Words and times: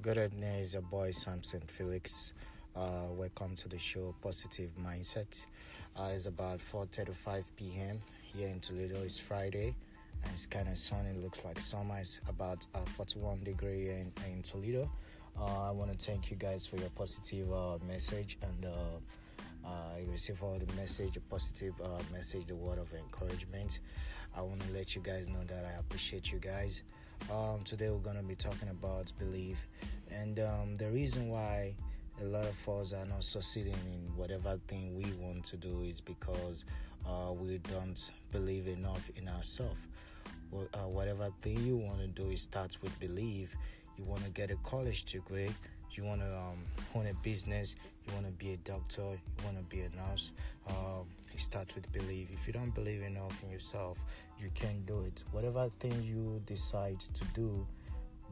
Good 0.00 0.16
evening, 0.16 0.44
it's 0.60 0.74
your 0.74 0.82
boy 0.82 1.10
Samson 1.10 1.60
Felix. 1.66 2.32
Uh, 2.76 3.06
welcome 3.10 3.56
to 3.56 3.68
the 3.68 3.78
show 3.78 4.14
Positive 4.22 4.70
Mindset. 4.80 5.44
Uh, 5.96 6.10
it's 6.14 6.26
about 6.26 6.60
4:35 6.60 7.42
p.m. 7.56 8.00
here 8.32 8.46
in 8.46 8.60
Toledo. 8.60 9.02
It's 9.02 9.18
Friday, 9.18 9.74
and 10.22 10.32
it's 10.32 10.46
kind 10.46 10.68
of 10.68 10.78
sunny. 10.78 11.08
It 11.08 11.16
looks 11.16 11.44
like 11.44 11.58
summer. 11.58 11.98
It's 11.98 12.20
about 12.28 12.64
uh, 12.76 12.78
41 12.78 13.42
degree 13.42 13.88
in, 13.88 14.12
in 14.24 14.40
Toledo. 14.42 14.88
Uh, 15.36 15.68
I 15.68 15.72
want 15.72 15.90
to 15.90 15.98
thank 15.98 16.30
you 16.30 16.36
guys 16.36 16.64
for 16.64 16.76
your 16.76 16.90
positive 16.90 17.52
uh, 17.52 17.78
message 17.84 18.38
and. 18.42 18.66
Uh, 18.66 19.00
I 19.66 20.04
receive 20.10 20.42
all 20.42 20.58
the 20.58 20.72
message, 20.74 21.16
a 21.18 21.20
positive 21.20 21.74
uh, 21.82 22.00
message, 22.10 22.46
the 22.46 22.54
word 22.56 22.78
of 22.78 22.90
encouragement. 22.94 23.80
I 24.36 24.42
want 24.42 24.60
to 24.62 24.70
let 24.72 24.94
you 24.94 25.02
guys 25.02 25.28
know 25.28 25.42
that 25.46 25.64
I 25.64 25.78
appreciate 25.78 26.30
you 26.30 26.38
guys. 26.38 26.82
Um, 27.32 27.62
today 27.64 27.90
we're 27.90 27.98
to 28.16 28.22
be 28.22 28.34
talking 28.34 28.68
about 28.68 29.12
belief, 29.18 29.66
and 30.10 30.38
um, 30.38 30.74
the 30.76 30.90
reason 30.90 31.28
why 31.28 31.74
a 32.20 32.24
lot 32.24 32.44
of 32.44 32.68
us 32.68 32.92
are 32.92 33.04
not 33.06 33.24
succeeding 33.24 33.74
in 33.74 34.16
whatever 34.16 34.58
thing 34.68 34.96
we 34.96 35.12
want 35.20 35.44
to 35.46 35.56
do 35.56 35.82
is 35.82 36.00
because 36.00 36.64
uh, 37.06 37.32
we 37.32 37.58
don't 37.58 38.10
believe 38.30 38.68
enough 38.68 39.10
in 39.16 39.28
ourselves. 39.28 39.86
Uh, 40.52 40.78
whatever 40.86 41.28
thing 41.42 41.58
you 41.66 41.76
want 41.76 42.00
to 42.00 42.06
do, 42.06 42.30
it 42.30 42.38
starts 42.38 42.80
with 42.82 42.98
belief. 42.98 43.56
You 43.96 44.04
want 44.04 44.24
to 44.24 44.30
get 44.30 44.50
a 44.50 44.56
college 44.56 45.04
degree 45.04 45.50
you 45.96 46.04
want 46.04 46.20
to 46.20 46.26
um, 46.26 46.58
own 46.94 47.06
a 47.06 47.14
business, 47.14 47.76
you 48.06 48.14
want 48.14 48.26
to 48.26 48.32
be 48.32 48.52
a 48.52 48.56
doctor, 48.58 49.02
you 49.02 49.44
want 49.44 49.56
to 49.56 49.64
be 49.64 49.80
a 49.80 49.90
nurse, 49.96 50.32
um, 50.68 51.06
it 51.32 51.40
starts 51.40 51.74
with 51.74 51.90
belief. 51.92 52.28
If 52.32 52.46
you 52.46 52.52
don't 52.52 52.74
believe 52.74 53.02
enough 53.02 53.42
in 53.42 53.50
yourself, 53.50 54.04
you 54.40 54.50
can't 54.54 54.84
do 54.86 55.00
it. 55.00 55.24
Whatever 55.32 55.70
thing 55.80 56.02
you 56.02 56.40
decide 56.46 57.00
to 57.00 57.24
do, 57.34 57.66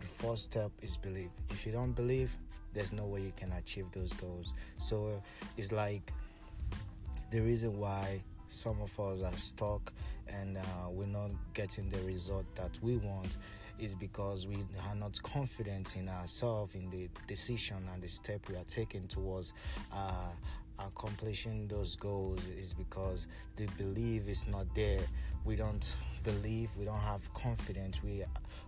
the 0.01 0.06
first 0.06 0.45
step 0.45 0.70
is 0.82 0.96
believe. 0.96 1.30
If 1.51 1.66
you 1.66 1.73
don't 1.73 1.92
believe, 1.92 2.37
there's 2.74 2.92
no 2.92 3.06
way 3.06 3.23
you 3.23 3.32
can 3.37 3.52
achieve 3.52 3.87
those 3.93 4.12
goals. 4.12 4.52
So 4.79 5.23
it's 5.57 5.73
like 5.73 6.13
the 7.30 7.41
reason 7.41 7.79
why 7.79 8.23
some 8.48 8.80
of 8.82 8.98
us 9.01 9.23
are 9.23 9.37
stuck 9.38 9.93
and 10.29 10.59
uh, 10.59 10.91
we're 10.91 11.07
not 11.07 11.30
getting 11.54 11.88
the 11.88 12.01
result 12.02 12.45
that 12.54 12.79
we 12.82 12.96
want 12.98 13.37
is 13.79 13.95
because 13.95 14.46
we 14.46 14.57
are 14.88 14.95
not 14.95 15.21
confident 15.23 15.96
in 15.96 16.09
ourselves 16.09 16.74
in 16.74 16.91
the 16.91 17.09
decision 17.27 17.77
and 17.93 18.02
the 18.02 18.09
step 18.09 18.41
we 18.49 18.57
are 18.57 18.65
taking 18.65 19.07
towards 19.07 19.52
uh, 19.93 20.30
accomplishing 20.79 21.66
those 21.69 21.97
goals 21.97 22.47
is 22.49 22.74
because 22.74 23.27
the 23.57 23.66
belief 23.79 24.29
is 24.29 24.47
not 24.47 24.66
there. 24.74 25.01
We 25.45 25.57
don't 25.57 25.97
believe 26.24 26.71
we 26.77 26.85
don't 26.85 26.99
have 26.99 27.32
confidence. 27.35 28.02
We 28.02 28.24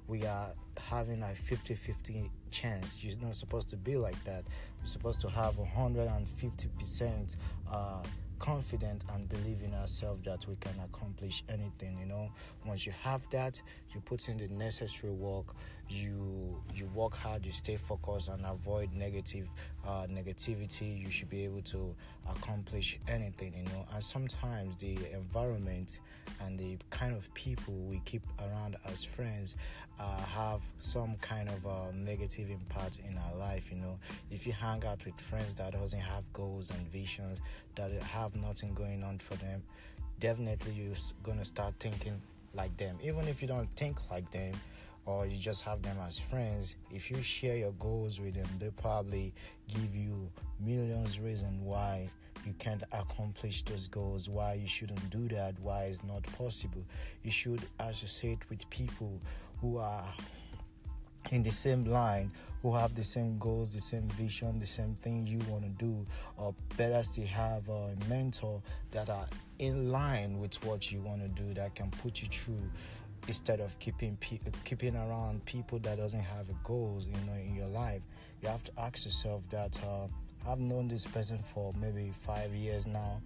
we 0.07 0.25
are 0.25 0.53
having 0.89 1.23
a 1.23 1.27
50-50 1.27 2.31
chance. 2.51 3.03
You're 3.03 3.19
not 3.21 3.35
supposed 3.35 3.69
to 3.71 3.77
be 3.77 3.97
like 3.97 4.23
that. 4.25 4.45
You're 4.79 4.87
supposed 4.87 5.21
to 5.23 5.29
have 5.29 5.59
150 5.59 6.69
percent 6.79 7.37
uh, 7.71 8.03
confident 8.39 9.05
and 9.13 9.29
believe 9.29 9.63
in 9.63 9.75
ourselves 9.75 10.23
that 10.23 10.47
we 10.49 10.57
can 10.57 10.75
accomplish 10.85 11.43
anything 11.49 11.99
you 11.99 12.07
know. 12.07 12.31
Once 12.67 12.87
you 12.87 12.93
have 13.03 13.29
that 13.31 13.61
you 13.95 14.01
put 14.01 14.29
in 14.29 14.37
the 14.37 14.49
necessary 14.49 15.13
work 15.13 15.55
you 15.91 16.61
you 16.75 16.87
work 16.95 17.15
hard 17.15 17.45
you 17.47 17.53
stay 17.53 17.77
focused 17.77 18.29
and 18.29 18.45
avoid 18.45 18.93
negative 18.93 19.51
uh, 19.87 20.07
negativity 20.11 21.03
you 21.03 21.11
should 21.11 21.31
be 21.31 21.45
able 21.45 21.63
to 21.63 21.95
accomplish 22.31 22.99
anything 23.09 23.55
you 23.57 23.65
know. 23.65 23.87
And 23.95 24.03
sometimes 24.03 24.77
the 24.77 24.99
environment 25.15 26.01
and 26.43 26.59
the 26.59 26.77
kind 26.91 27.15
of 27.15 27.33
people 27.35 27.75
we 27.75 28.01
keep 28.05 28.23
around 28.39 28.77
as 28.87 29.03
friends 29.03 29.57
uh, 29.99 30.21
have 30.21 30.61
some 30.79 31.17
kind 31.21 31.49
of 31.49 31.67
uh, 31.67 31.91
negative 31.95 32.51
impact 32.51 33.01
in 33.09 33.17
our 33.19 33.37
life 33.37 33.71
you 33.71 33.79
know. 33.79 33.99
If 34.31 34.47
you 34.47 34.53
hang 34.53 34.85
out 34.85 35.05
with 35.07 35.19
friends 35.21 35.55
that 35.55 35.73
doesn't 35.73 36.01
have 36.01 36.31
goals 36.33 36.71
and 36.71 36.81
visions 36.89 37.41
that 37.77 37.91
have 38.03 38.28
have 38.29 38.43
nothing 38.43 38.75
going 38.75 39.03
on 39.03 39.19
for 39.19 39.35
them, 39.37 39.63
definitely 40.21 40.73
you're 40.73 40.95
gonna 41.23 41.45
start 41.45 41.75
thinking 41.79 42.21
like 42.55 42.77
them. 42.77 42.99
Even 43.03 43.27
if 43.29 43.41
you 43.41 43.49
don't 43.49 43.71
think 43.73 44.11
like 44.11 44.31
them, 44.31 44.53
or 45.07 45.27
you 45.27 45.37
just 45.39 45.63
have 45.65 45.81
them 45.83 45.97
as 46.07 46.19
friends, 46.19 46.77
if 46.91 47.11
you 47.11 47.23
share 47.23 47.57
your 47.57 47.73
goals 47.73 48.21
with 48.21 48.35
them, 48.35 48.49
they 48.59 48.71
probably 48.71 49.33
give 49.69 49.95
you 49.95 50.31
millions 50.61 51.19
reasons 51.21 51.59
why 51.63 52.09
you 52.45 52.53
can't 52.59 52.83
accomplish 52.93 53.63
those 53.63 53.89
goals, 53.89 54.29
why 54.29 54.55
you 54.55 54.69
shouldn't 54.69 55.09
do 55.11 55.29
that, 55.29 55.55
why 55.61 55.85
it's 55.85 56.05
not 56.05 56.23
possible. 56.37 56.85
You 57.23 57.31
should 57.31 57.63
associate 57.81 58.49
with 58.51 58.69
people 58.69 59.21
who 59.61 59.79
are 59.79 60.05
in 61.31 61.43
the 61.43 61.51
same 61.51 61.85
line 61.85 62.31
who 62.63 62.75
have 62.75 62.95
the 62.95 63.05
same 63.05 63.39
goals, 63.39 63.69
the 63.69 63.81
same 63.81 64.09
vision, 64.11 64.59
the 64.59 64.67
same 64.67 64.95
thing 64.97 65.27
you 65.27 65.39
want 65.51 65.63
to 65.63 65.71
do, 65.85 66.05
or 66.37 66.55
better 66.77 67.03
still 67.03 67.27
have 67.27 67.69
a 67.69 67.95
mentor 68.09 68.61
that 68.91 69.09
are 69.09 69.27
in 69.59 69.91
line 69.91 70.39
with 70.39 70.55
what 70.65 70.91
you 70.91 71.01
want 71.01 71.23
to 71.23 71.29
do 71.43 71.55
that 71.55 71.75
can 71.75 71.91
put 72.03 72.23
you 72.23 72.29
through 72.29 72.71
instead 73.27 73.61
of 73.61 73.79
keeping 73.79 74.17
pe- 74.21 74.39
keeping 74.65 74.97
around 74.97 75.45
people 75.45 75.79
that 75.81 75.99
doesn't 75.99 76.23
have 76.23 76.47
goals 76.65 77.07
you 77.07 77.27
know 77.27 77.39
in 77.39 77.55
your 77.55 77.67
life. 77.69 78.03
You 78.43 78.49
have 78.49 78.65
to 78.65 78.73
ask 78.79 79.05
yourself 79.05 79.43
that 79.51 79.79
uh, 79.85 80.07
i've 80.49 80.61
known 80.61 80.89
this 80.89 81.07
person 81.07 81.39
for 81.39 81.73
maybe 81.81 82.13
five 82.13 82.53
years 82.53 82.87
now 82.87 83.21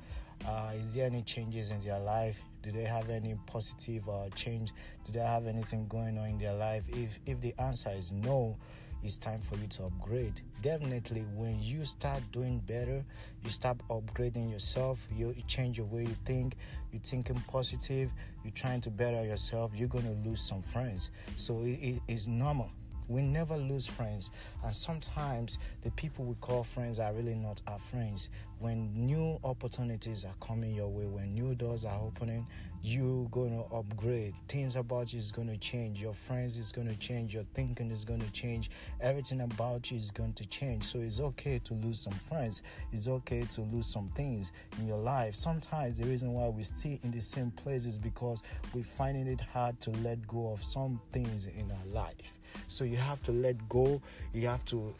uh, 0.46 0.72
is 0.74 0.94
there 0.94 1.06
any 1.06 1.22
changes 1.22 1.70
in 1.70 1.80
their 1.80 1.98
life 1.98 2.40
do 2.62 2.70
they 2.70 2.84
have 2.84 3.10
any 3.10 3.36
positive 3.46 4.08
uh, 4.08 4.28
change? 4.36 4.72
Do 5.04 5.12
they 5.12 5.24
have 5.24 5.46
anything 5.46 5.88
going 5.88 6.16
on 6.16 6.28
in 6.28 6.38
their 6.38 6.54
life? 6.54 6.84
If 6.88 7.18
if 7.26 7.40
the 7.40 7.54
answer 7.58 7.90
is 7.90 8.12
no, 8.12 8.56
it's 9.02 9.18
time 9.18 9.40
for 9.40 9.56
you 9.56 9.66
to 9.66 9.86
upgrade. 9.86 10.40
Definitely, 10.62 11.24
when 11.34 11.60
you 11.60 11.84
start 11.84 12.22
doing 12.30 12.60
better, 12.60 13.04
you 13.42 13.50
start 13.50 13.78
upgrading 13.90 14.52
yourself. 14.52 15.04
You, 15.12 15.34
change 15.48 15.76
your 15.76 15.88
way 15.88 16.02
you 16.02 16.16
think. 16.24 16.54
You're 16.92 17.02
thinking 17.02 17.42
positive. 17.48 18.12
You're 18.44 18.52
trying 18.52 18.80
to 18.82 18.90
better 18.90 19.24
yourself. 19.24 19.72
You're 19.74 19.88
gonna 19.88 20.14
lose 20.24 20.40
some 20.40 20.62
friends. 20.62 21.10
So 21.36 21.62
it, 21.62 21.80
it 21.82 22.00
is 22.06 22.28
normal 22.28 22.70
we 23.08 23.22
never 23.22 23.56
lose 23.56 23.86
friends, 23.86 24.30
and 24.64 24.74
sometimes 24.74 25.58
the 25.82 25.90
people 25.92 26.24
we 26.24 26.34
call 26.36 26.64
friends 26.64 26.98
are 27.00 27.12
really 27.12 27.34
not 27.34 27.60
our 27.66 27.78
friends. 27.78 28.30
When 28.58 28.92
new 28.94 29.40
opportunities 29.42 30.24
are 30.24 30.34
coming 30.40 30.72
your 30.72 30.88
way, 30.88 31.06
when 31.06 31.34
new 31.34 31.54
doors 31.56 31.84
are 31.84 32.00
opening, 32.00 32.46
you're 32.84 33.28
going 33.28 33.50
to 33.50 33.74
upgrade. 33.74 34.34
Things 34.48 34.76
about 34.76 35.12
you 35.12 35.18
is 35.18 35.32
going 35.32 35.48
to 35.48 35.56
change. 35.56 36.00
Your 36.00 36.14
friends 36.14 36.56
is 36.56 36.70
going 36.70 36.88
to 36.88 36.96
change. 36.96 37.34
Your 37.34 37.44
thinking 37.54 37.90
is 37.90 38.04
going 38.04 38.20
to 38.20 38.30
change. 38.30 38.70
Everything 39.00 39.40
about 39.40 39.90
you 39.90 39.96
is 39.96 40.10
going 40.10 40.32
to 40.34 40.46
change. 40.46 40.84
So 40.84 40.98
it's 40.98 41.20
okay 41.20 41.60
to 41.64 41.74
lose 41.74 42.00
some 42.00 42.12
friends. 42.12 42.62
It's 42.92 43.08
okay 43.08 43.42
to 43.42 43.60
lose 43.62 43.86
some 43.86 44.08
things 44.10 44.52
in 44.78 44.86
your 44.86 44.98
life. 44.98 45.34
Sometimes 45.34 45.98
the 45.98 46.06
reason 46.06 46.32
why 46.32 46.48
we 46.48 46.62
stay 46.62 47.00
in 47.02 47.10
the 47.10 47.20
same 47.20 47.50
place 47.52 47.86
is 47.86 47.98
because 47.98 48.42
we're 48.74 48.84
finding 48.84 49.26
it 49.26 49.40
hard 49.40 49.80
to 49.82 49.90
let 49.90 50.24
go 50.26 50.52
of 50.52 50.62
some 50.62 51.00
things 51.12 51.46
in 51.46 51.70
our 51.70 51.86
life. 51.92 52.38
So 52.72 52.84
you 52.84 52.96
have 52.96 53.22
to 53.24 53.32
let 53.32 53.68
go. 53.68 54.00
You 54.32 54.46
have 54.48 54.64
to 54.66 54.94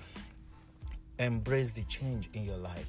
embrace 1.18 1.72
the 1.72 1.84
change 1.84 2.28
in 2.34 2.44
your 2.44 2.58
life. 2.58 2.88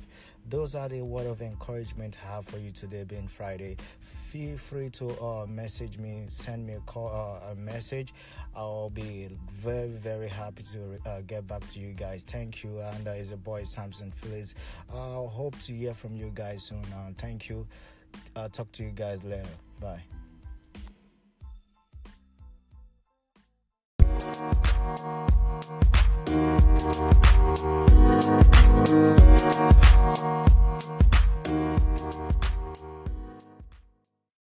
Those 0.49 0.75
are 0.75 0.89
the 0.89 1.01
word 1.01 1.25
of 1.25 1.41
encouragement 1.41 2.17
I 2.21 2.35
have 2.35 2.45
for 2.45 2.57
you 2.57 2.69
today, 2.71 3.05
being 3.05 3.29
Friday. 3.29 3.77
Feel 4.01 4.57
free 4.57 4.89
to 4.89 5.17
uh, 5.21 5.45
message 5.47 5.97
me, 5.97 6.25
send 6.27 6.67
me 6.67 6.73
a 6.73 6.79
call, 6.81 7.07
uh, 7.07 7.51
a 7.53 7.55
message. 7.55 8.13
I'll 8.53 8.89
be 8.89 9.29
very, 9.49 9.87
very 9.87 10.27
happy 10.27 10.63
to 10.73 11.09
uh, 11.09 11.21
get 11.25 11.47
back 11.47 11.65
to 11.67 11.79
you 11.79 11.93
guys. 11.93 12.23
Thank 12.23 12.63
you. 12.65 12.81
And 12.81 13.07
uh, 13.07 13.11
is 13.11 13.31
a 13.31 13.37
boy 13.37 13.63
Samson 13.63 14.11
Phillips. 14.11 14.55
I 14.91 14.95
hope 14.95 15.57
to 15.59 15.73
hear 15.73 15.93
from 15.93 16.13
you 16.13 16.29
guys 16.35 16.63
soon. 16.63 16.83
Uh, 16.93 17.11
thank 17.17 17.47
you. 17.47 17.65
I'll 18.35 18.49
talk 18.49 18.69
to 18.73 18.83
you 18.83 18.91
guys 18.91 19.23
later. 19.23 19.47
Bye. 19.79 20.03